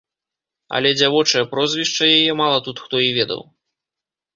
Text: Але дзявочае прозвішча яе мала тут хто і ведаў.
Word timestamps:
Але 0.77 0.93
дзявочае 1.01 1.45
прозвішча 1.53 2.03
яе 2.17 2.31
мала 2.43 2.59
тут 2.71 2.77
хто 2.87 2.95
і 3.11 3.17
ведаў. 3.23 3.41